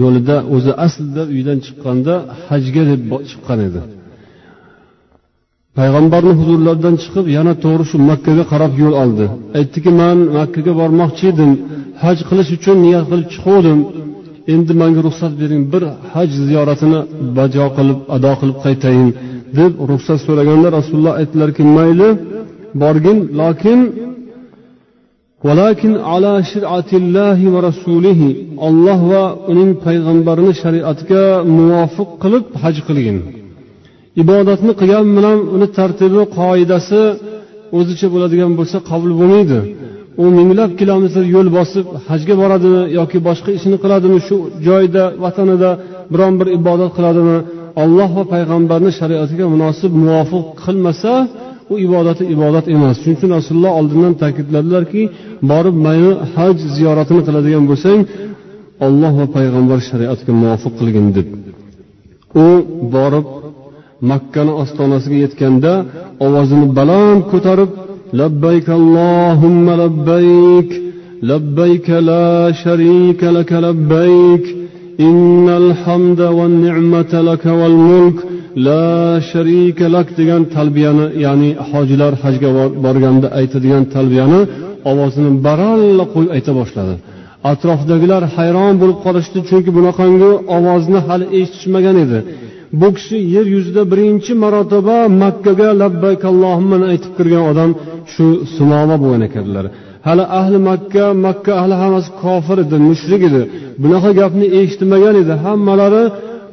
[0.00, 2.14] yo'lida o'zi aslida uydan chiqqanda
[2.48, 3.80] hajga deb chiqqan edi.
[5.78, 9.26] Payg'ambarni huzurlaridan chiqib yana to'g'ri shu makkaga qarab yo'l oldi.
[9.58, 11.50] Aytdiki man makkaga bormoqchi edim.
[12.02, 13.78] Haj qilish uchun niyat qilib chiquvdim.
[14.54, 17.00] Endi manga ruxsat bering bir haj ziyoratini
[17.38, 19.08] bajo qilib ado qilib qaytayin
[19.58, 22.08] deb ruxsat so'raganda rasululloh aytdilarki mayli
[22.82, 23.80] borgin lokin
[28.66, 31.24] olloh va uning payg'ambarini shariatiga
[31.56, 33.18] muvofiq qilib haj qilgin.
[34.22, 37.02] Ibodatni qilgan bilan uni tartibi qoidasi
[37.78, 39.58] o'zicha bo'ladigan bo'lsa qabul bo'lmaydi.
[40.22, 45.70] U minglab kilometr yo'l bosib hajga boradimi yoki boshqa ishini qiladimi shu joyda vatanida
[46.12, 47.36] biron bir ibodat qiladimi
[47.82, 51.12] olloh va payg'ambarni shariatiga munosib muvofiq qilmasa
[51.72, 52.96] u ibodati ibodat emas.
[53.02, 55.02] Shuning uchun rasululloh oldindan ta'kidladilarki
[55.50, 58.00] borib mayli haj ziyoratini qiladigan bo'lsang
[58.86, 61.28] olloh va payg'ambar shariatiga muvofiq qilgin deb.
[62.44, 62.46] U
[62.94, 63.26] borib
[64.10, 65.72] makkani ostonasiga yetganda
[66.26, 67.70] ovozini baland ko'tarib
[68.12, 70.70] labbayk allohumma labbayk
[71.30, 74.44] labbayk la sharika laka labbayk
[75.08, 78.18] innal hamda wan ni'mata laka wal mulk
[78.66, 82.50] la sharika lak degan talbiyani ya'ni hojilar hajga
[82.84, 84.40] borganda aytadigan talbiyani
[84.90, 86.94] ovozini baralla qo'yib ayta boshladi
[87.52, 92.18] atrofdagilar hayron bo'lib qolishdi chunki bunaqangi ovozni hali eshitishmagan edi.
[92.72, 97.70] Bu kishi yer yuzida birinchi marotaba makkaga labbayk allohimmani aytib kirgan odam
[98.12, 99.64] shu suloma bo'lgan ekanlar.
[100.06, 103.42] Hali ahli makka makka ahli hammasi kofir edi mushrik edi.
[103.82, 105.34] Bunaqa gapni eshitmagan edi.
[105.44, 106.04] Hammalari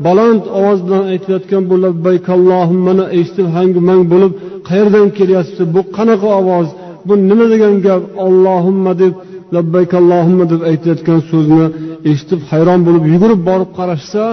[0.06, 4.32] baland ovoz bilan aytilayotgan bu labbayk allohimmani eshitib hangu mang bo'lib
[4.70, 6.68] qayerdan kelyapti bu qanaqa ovoz
[7.08, 9.14] bu nima degan gap ollohimma deb
[9.56, 11.66] labbayk allohimma deb aytayotgan so'zni
[12.12, 14.24] eshitib hayron bo'lib yugurib borib qarashsa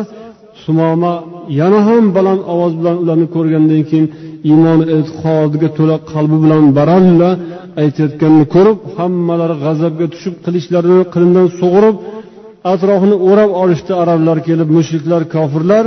[0.65, 1.13] sumoma
[1.61, 4.07] yana ham baland ovoz bilan ularni ko'rgandan keyin
[4.51, 7.31] iymon e'tiqodiga to'la qalbi bilan baralla
[7.83, 11.97] aytayotganini ko'rib hammalari g'azabga tushib qilichlarini qinidan sug'urib
[12.73, 15.85] atrofini o'rab olishdi arablar kelib mushriklar kofirlar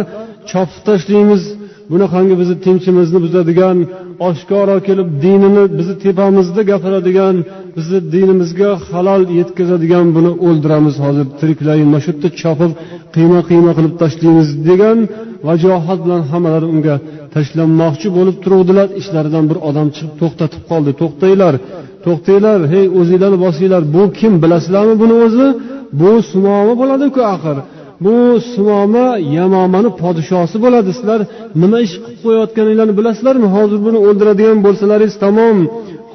[0.49, 1.43] chopib tashlaymiz
[1.91, 3.78] bunaqangi bizni tinchimizni buzadigan
[4.30, 7.36] oshkoro kelib dinini bizni tepamizda gapiradigan
[7.78, 11.26] bizni dinimizga halol yetkazadigan buni o'ldiramiz hozir.
[11.39, 12.71] Tiriklayin mana shu yerda chopib
[13.15, 14.97] qiyma qiyma qilib tashlaymiz degan
[15.47, 16.95] vajohat bilan hammalari unga
[17.36, 18.88] tashlanmoqchi bo'lib turuvdilar.
[19.02, 20.91] Ishlaridan bir odam chiqib to'xtatib qoldi.
[21.02, 21.54] To'xtanglar
[22.06, 23.82] to'xtanglar hey o'zinglarni bosinglar.
[23.95, 25.47] Bu kim bilasizlarmi buni o'zi?
[26.00, 27.58] Bu sumoma bo'ladiku axir.
[28.05, 28.15] Bu
[28.53, 29.07] sumoma
[29.38, 31.19] yamomani podshosi bo'ladi sizlar
[31.62, 33.47] nima ish qilib qo'yayotganinglarni bilasizlarmi?
[33.55, 35.57] Hozir buni o'ldiradigan bo'lsalaringiz tamom.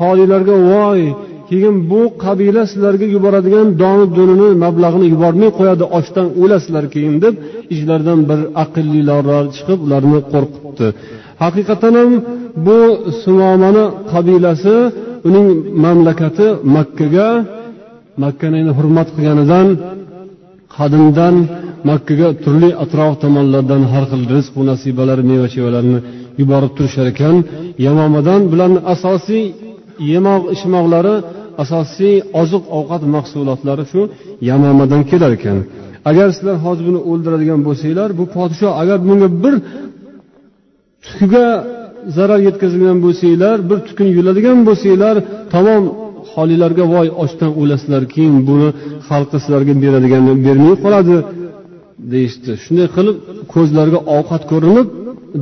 [0.01, 1.03] Holinglarga voy
[1.49, 7.35] keyin bu qabila sizlarga yuboradigan doni dunini mablag'ini yubormay qo'yadi ochdan o'lasizlar keyin deb
[7.75, 9.25] ichlaridan bir aqllilar
[9.57, 10.87] chiqib ularni qo'rqitdi.
[11.43, 12.11] Haqiqatdan ham
[12.67, 12.79] bu
[13.23, 14.77] sumomani qabilasi
[15.29, 15.47] uning
[15.85, 17.29] mamlakati makkaga
[18.23, 19.67] makkani hurmat qilganidan
[20.77, 21.35] qadimdan
[21.91, 25.99] makkaga turli atrof tomonlardan har xil rizq nasibalar meva chevalarni
[26.41, 27.37] yuborib turishar ekan.
[27.87, 29.45] Yamomadan bularni asosiy
[30.13, 31.15] yemoq ichmoqlari
[31.63, 34.01] asosiy oziq ovqat mahsulotlari shu
[34.51, 35.59] yamomadan kelar ekan.
[36.11, 39.55] Agar sizlar hozir buni o'ldiradigan bo'lsanglar bu podsho agar bunga bir
[41.05, 41.47] tukiga
[42.17, 45.17] zarar yetkazadigan bo'lsanglar bir tukun yuladigan bo'lsanglar
[45.55, 45.85] tamom
[46.33, 48.69] holinglarga voy ochdan o'lasizlar keyin buni
[49.09, 51.17] xalqi sizlarga beradigan bermay qoladi.
[52.13, 52.51] Deyishdi.
[52.65, 53.17] Shunday qilib
[53.55, 54.87] ko'zlariga ovqat ko'rinib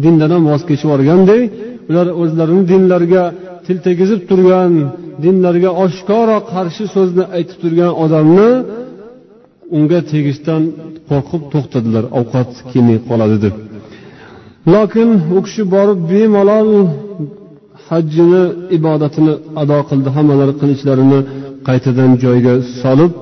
[0.05, 1.42] dindan ham voz kechib yuborganday
[1.90, 3.25] ular o'zlarini dinlariga
[3.66, 4.73] til tegizib turgan
[5.25, 8.51] dinlariga oshkora qarshi so'zni aytib turgan odamni
[9.77, 10.62] unga tegishdan
[11.09, 12.05] qo'rqib to'xtadilar.
[12.18, 13.55] Ovqat kelmay qoladi deb.
[14.73, 16.70] Lokin u kishi borib bemalol
[17.87, 18.44] hajjini
[18.77, 20.09] ibodatini ado qildi.
[20.16, 21.20] Hammalari qilichlarini
[21.68, 23.12] qaytadan joyiga solib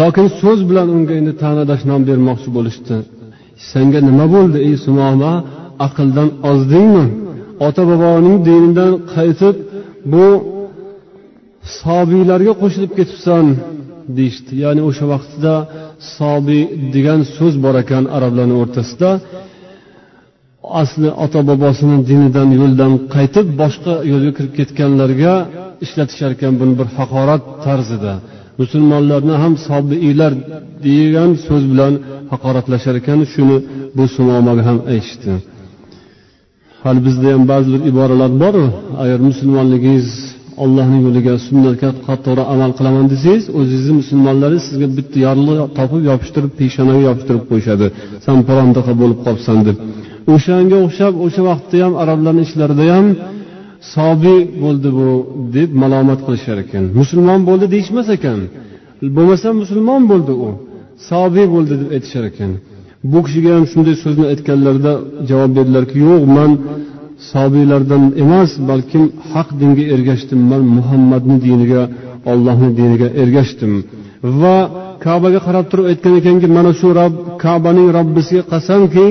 [0.00, 2.96] lokin so'z bilan unga endi ta'na dashnom bermoqchi bo'lishdi.
[3.70, 5.32] Senga nima bo'ldi ey sumoma
[5.86, 7.06] aqldan ozdingmi?
[7.66, 9.56] Ota boboning dinidan qaytib
[10.12, 10.26] bu
[11.80, 13.46] sobiylarga qo'shilib ketibsan
[14.16, 14.52] deyishdi.
[14.64, 15.54] Ya'ni o'sha vaqtda
[16.16, 16.62] sobiy
[16.94, 19.10] degan so'z bor ekan arablarni o'rtasida.
[20.82, 25.34] Asli ota bobosini dinidan yo'ldan qaytib boshqa yo'lga kirib ketganlarga
[25.84, 28.14] ishlatishar ekan buni bir haqorat tarzida.
[28.60, 30.32] Musulmonlarni ham sobiiylar
[30.86, 31.94] degan so'z bilan
[32.32, 33.56] haqoratlashar ekan shuni
[33.96, 35.32] bu sumomaga ham aytishdi.
[36.82, 38.56] Hali bizda ham ba'zi bir iboralar bor
[39.02, 40.08] agar musulmonligingiz
[40.64, 47.00] ollohni yo'liga sunnatga qattiqroq amal qilaman desangiz o'zingizni musulmonlaringiz sizga bitta yorliq topib yopishtirib peshonaga
[47.08, 47.86] yopishtirib qo'yishadi.
[48.26, 49.76] San palondaqa bo'lib qolibsan deb.
[50.34, 53.06] O'shanga o'xshab o'sha vaqtda ham arablarni ichlarida ham
[53.94, 55.08] sobiy bo'ldi bu
[55.56, 56.84] deb malomat qilishar ekan.
[57.00, 58.38] Musulmon bo'ldi deyishmas ekan.
[59.16, 60.48] Bo'lmasa musulmon bo'ldi u.
[61.10, 62.50] Sobiy bo'ldi deb aytishar ekan.
[63.12, 64.92] Bu kishiga ham shunday so'zni aytganlarida
[65.30, 66.50] javob berdilarki yo'q man
[67.32, 70.40] sobiylardan emas balkim haq dinga ergashdim.
[70.50, 71.82] Man muhammadni diniga
[72.32, 73.72] ollohni diniga ergashdim.
[74.40, 74.56] Va
[75.04, 77.12] kabaga qarab turib aytgan ekanki mana shu rob
[77.44, 79.06] kabaning robbisiga qasamki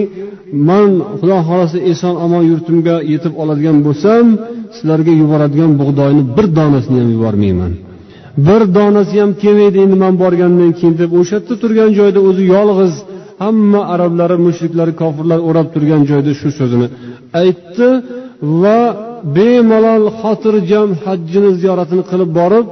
[0.70, 4.26] man xudo xohlasa eson omon yurtimga yetib oladigan bo'lsam
[4.78, 7.72] sizlarga yuboradigan bug'doyni bir donasini ham yubormayman.
[8.48, 12.94] Bir donasi ham kelmaydi endi man borgandan keyin deb o'sha yerda turgan joyda o'zi yolg'iz
[13.44, 16.88] hamma arablari mushriklar kofirlar o'rab turgan joyda shu so'zini
[17.42, 17.88] aytdi
[18.62, 18.80] va
[19.38, 22.66] bemalol xotirjam hajjini ziyoratini qilib borib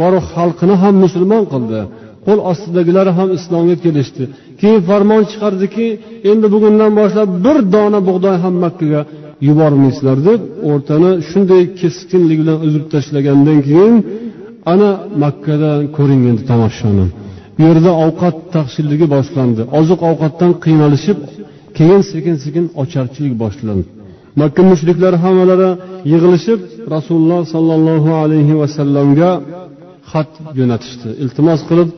[0.00, 1.80] borib xalqini ham musulmon qildi.
[2.26, 4.24] Qo'l ostidagilari ham islomga kelishdi.
[4.60, 5.86] Keyin farmon chiqardiki
[6.30, 9.00] endi bugundan boshlab bir dona bug'doy ham makkaga
[9.48, 13.94] yubormaysizlar deb o'rtani shunday keskinlik bilan uzib tashlagandan keyin
[14.72, 14.90] ana
[15.22, 17.06] makkadan ko'ring endi tomoshani
[17.58, 19.62] bu yerda ovqat taqchilligi boshlandi.
[19.78, 21.18] Oziq ovqatdan qiynalishib
[21.78, 23.88] keyin sekin sekin ocharchilik boshlandi.
[24.40, 25.70] Makka mushriklari hammalari
[26.12, 26.60] yig'ilishib
[26.94, 29.30] rasululloh sollallohu alayhi vasallamga
[30.10, 31.08] xat jo'natishdi.
[31.22, 31.90] Iltimos qilib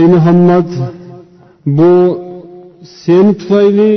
[0.00, 0.68] ey muhammad
[1.78, 1.92] bu
[3.02, 3.92] sen tufayli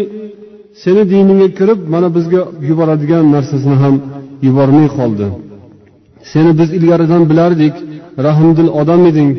[0.84, 3.96] seni diningga kirib mana bizga yuboradigan narsasini ham
[4.48, 5.28] yubormay qoldi.
[6.32, 7.76] Seni biz ilgaridan bilardik
[8.28, 9.32] rahmdil odam eding.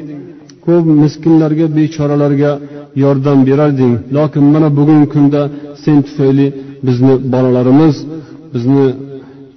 [0.65, 2.53] Ko'p miskinlarga bechoralarga
[3.05, 3.95] yordam berarding.
[4.17, 5.43] Lokin mana bugungi kunda
[5.83, 6.47] sen tufayli
[6.87, 7.97] bizni bolalarimiz
[8.55, 8.87] bizni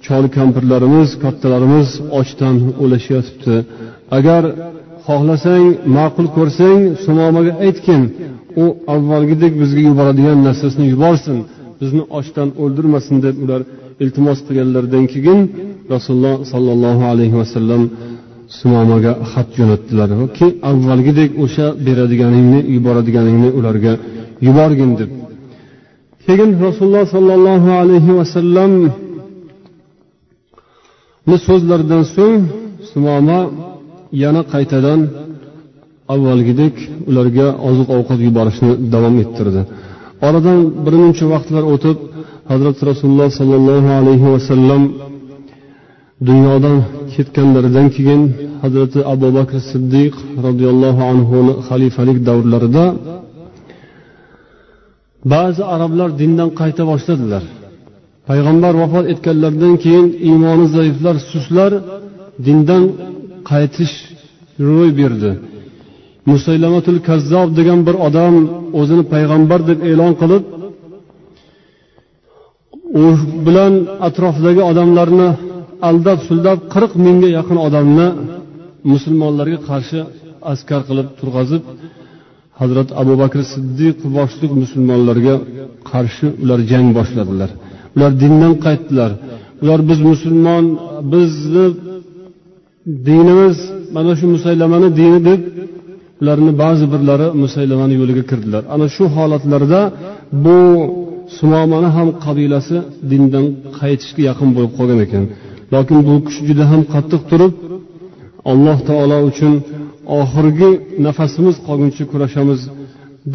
[0.06, 1.88] chol kampirlarimiz kattalarimiz
[2.20, 3.56] ochdan o'lashyotibdi.
[4.18, 4.42] Agar
[5.06, 8.02] xohlasang ma'qul ko'rsang sumomaga aytgin
[8.62, 11.38] u avvalgidek bizga yuboradigan narsasini yuborsin.
[11.80, 13.60] Bizni ochdan o'ldirmasin deb ular
[14.02, 15.40] iltimos qilganlaridan keyin
[15.94, 17.82] rasululloh sollallohu alayhi vasallam
[18.58, 23.92] sumomaga xat jo'natdilar ki avvalgidek o'sha beradiganingni yuboradiganingni ularga
[24.46, 25.10] yuborgin deb.
[26.24, 28.90] Keyin rasululloh sollallohu alayhi vasallamni
[31.46, 32.42] so'zlaridan so'ng
[32.90, 33.40] sumoma
[34.22, 35.00] yana qaytadan
[36.14, 36.76] avvalgidek
[37.10, 39.62] ularga oziq ovqat yuborishni davom ettirdi.
[40.26, 41.98] Oradan bir muncha vaqtlar o'tib
[42.50, 44.82] hazrati rasululloh sollallohu alayhi vasallam
[46.28, 46.78] dunyodan
[47.14, 48.22] ketganlaridan keyin
[48.62, 50.14] hazrati abu bakr siddiq
[50.46, 52.84] roziyallohu anhuni xalifalik davrlarida
[55.32, 57.44] ba'zi arablar dindan qayta boshladilar.
[58.28, 61.72] Payg'ambar vafot etganlaridan keyin iymoni zaiflar suslar
[62.46, 62.84] dindan
[63.50, 63.94] qaytish
[64.66, 65.30] ro'y berdi.
[66.30, 68.34] Musaylamatul kazzob degan bir odam
[68.80, 70.44] o'zini payg'ambar deb e'lon qilib
[73.02, 73.04] u
[73.46, 73.72] bilan
[74.08, 75.28] atrofidagi odamlarni
[75.88, 78.06] aldab suldab qirq mingga yaqin odamni
[78.92, 80.00] musulmonlarga qarshi
[80.52, 81.62] askar qilib turg'azib
[82.60, 85.34] hazrat abu bakr siddiq boshliq musulmonlarga
[85.90, 87.50] qarshi ular jang boshladilar.
[87.96, 89.10] Ular dindan qaytdilar.
[89.62, 90.64] Ular biz musulmon
[91.12, 91.66] bizni
[93.06, 93.56] dinimiz
[93.96, 95.40] mana shu musaylamani dini deb
[96.24, 98.62] ularni ba'zi birlari musaylamani yo'liga kirdilar.
[98.74, 99.80] Ana shu holatlarda
[100.44, 100.58] bu
[101.38, 102.76] sumomani ham qabilasi
[103.10, 103.46] dindan
[103.78, 105.24] qaytishga yaqin bo'lib qolgan ekan.
[105.74, 107.52] Lokin bu kishi juda ham qattiq turib
[108.50, 109.52] alloh taolo uchun
[110.20, 110.70] oxirgi
[111.06, 112.60] nafasimiz qolguncha kurashamiz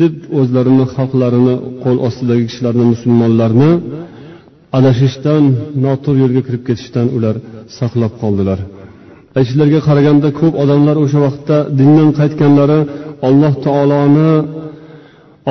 [0.02, 3.72] deb o'zlarini xalqlarini qo'l ostidagi kishilarni musulmonlarni
[4.78, 5.44] adashishdan
[5.86, 7.36] noto'g'ri yo'lga kirib ketishdan ular
[7.78, 8.60] saqlab qoldilar.
[9.38, 12.80] Aytishlariga qaraganda ko'p odamlar o'sha vaqtda dindan qaytganlari
[13.28, 14.32] alloh taoloni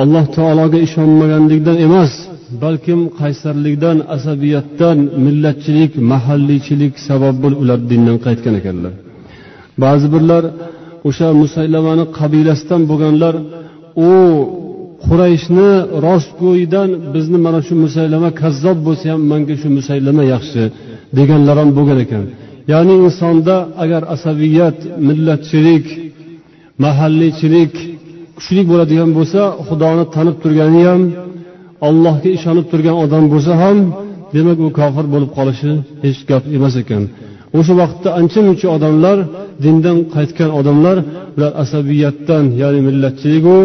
[0.01, 2.11] alloh taologa ishonmaganlikdan emas
[2.63, 8.93] balkim qaysarlikdan asabiyatdan millatchilik mahalliychilik sabab bo'lib ular dindan qaytgan ekanlar.
[9.83, 10.43] Ba'zi birlar
[11.09, 13.35] o'sha musaylamani qabilasidan bo'lganlar
[14.09, 14.11] u
[15.05, 15.69] qurayshni
[16.05, 20.61] rostgo'yidan bizni mana shu musaylama kazzob bo'lsa ham manga shu musaylama yaxshi
[21.17, 22.23] deganlar ham bo'lgan ekan.
[22.71, 25.85] Ya'ni insonda agar asabiyat millatchilik
[26.83, 27.73] mahalliychilik
[28.37, 31.01] kuchli bo'ladigan bo'lsa xudoni tanib turgani ham
[31.87, 33.77] allohga ishonib turgan odam bo'lsa ham
[34.35, 35.71] demak u kofir bo'lib qolishi
[36.03, 37.03] hech gap emas ekan.
[37.57, 39.17] O'sha vaqtda ancha muncha odamlar
[39.63, 40.97] dindan qaytgan odamlar
[41.35, 43.57] ular asabiyatdan ya'ni millatchiligu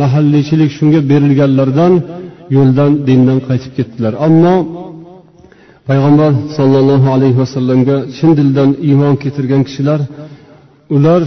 [0.00, 1.92] mahalliychilik shunga berilganlardan
[2.56, 4.12] yo'ldan dindan qaytib ketdilar.
[4.26, 4.54] Ammo
[5.88, 10.00] payg'ambar sollallohu alayhi vasallamga chin dildan iymon keltirgan kishilar
[10.96, 11.22] ular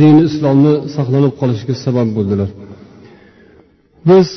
[0.00, 2.48] dini islomni saqlanib qolishiga sabab bo'ldilar.
[4.08, 4.28] Biz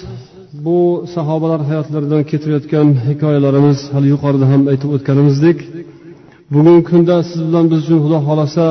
[0.65, 0.79] bu
[1.15, 5.57] sahobalar hayotlaridan keltirayotgan hikoyalarimiz hali yuqorida ham aytib o'tganimizdek
[6.53, 8.65] bugungi kunda siz bilan biz uchun xudo xohlasa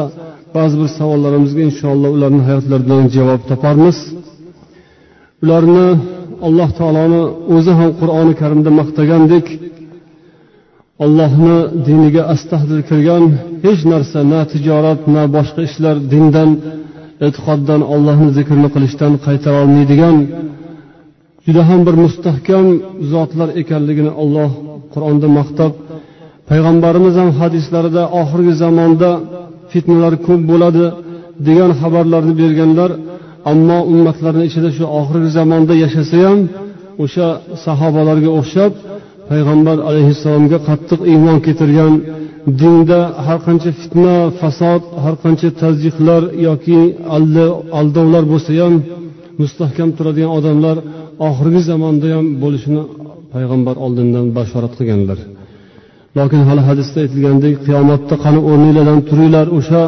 [0.57, 3.99] ba'zi bir savollarimizga inshaalloh ularni hayotlaridan javob toparmiz.
[5.45, 5.89] Ularni
[6.47, 7.23] alloh taoloni
[7.57, 9.47] o'zi ham qur'oni karimda maqtagandek
[11.05, 13.25] ollohni diniga astahdil kirgan
[13.65, 16.51] hech narsa na tijorat na boshqa ishlar dindan
[17.27, 20.17] e'tiqoddan ollohni zikrini qilishdan qaytara olmaydigan
[21.47, 22.67] juda ham bir mustahkam
[23.13, 24.51] zotlar ekanligini olloh
[24.93, 25.73] qur'onda maqtab
[26.51, 29.11] payg'ambarimiz ham hadislarida oxirgi zamonda
[29.73, 30.85] fitnalar ko'p bo'ladi
[31.47, 32.91] degan xabarlarni berganlar
[33.53, 36.39] ammo ummatlarni ichida shu oxirgi zamonda yashasa ham
[37.05, 37.29] o'sha
[37.65, 38.73] sahobalarga o'xshab
[39.31, 41.93] payg'ambar alayhissalomga qattiq iymon keltirgan
[42.61, 46.81] dinda har qancha fitna fasod har qancha tazyiqlar yoki
[47.81, 48.75] aldovlar bo'lsa ham
[49.43, 50.77] mustahkam turadigan odamlar
[51.29, 52.83] oxirgi zamonda ham bo'lishini
[53.35, 55.19] payg'ambar oldindan bashorat qilganlar.
[56.19, 59.83] Lokin hali hadisda aytilgandek qiyomatda qani o'rninglardan turinglar o'sha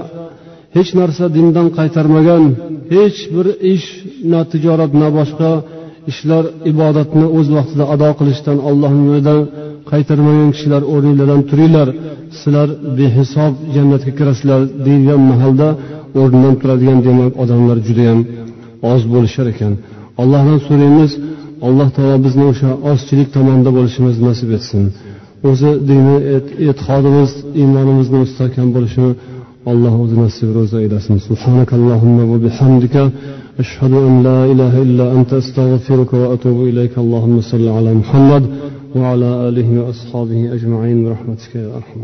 [0.76, 2.44] hech narsa dindan qaytarmagan
[2.94, 3.86] hech bir ish
[4.32, 5.50] na tijorat na boshqa
[6.10, 9.40] ishlar ibodatni o'z vaqtida ado qilishdan allohni yo'lidan
[9.90, 11.88] qaytarmagan kishilar o'rninglardan turinglar.
[12.40, 15.68] Sizlar behisob jannatga kirasizlar deyilgan mahalda
[16.20, 18.20] o'rnidan turadigan demak odamlar judayam
[18.92, 19.72] oz bo'lishar ekan.
[20.22, 21.10] Allohdan so'raymiz
[21.66, 24.82] alloh taolo bizni o'sha ozchilik tomonida bo'lishimizni nasib etsin.
[25.50, 26.16] O'zi dini
[26.68, 27.30] e'tiqodimiz
[27.60, 29.12] iymonimizni mustahkam bo'lishini
[29.70, 33.02] alloh o'zi nasib ro'za aylasin subhanakallohumma va bihamdika
[33.60, 36.98] أشهد أن لا إله إلا أنت أستغفرك وأتوب إليك.
[36.98, 38.44] اللهم صل على محمد
[38.96, 41.04] وعلى آله وأصحابه أجمعين.
[41.04, 42.00] برحمتك يا أرحم